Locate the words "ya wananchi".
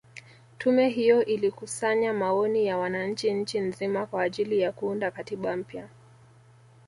2.65-3.33